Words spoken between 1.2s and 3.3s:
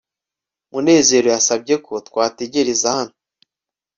yasabye ko twategereza hano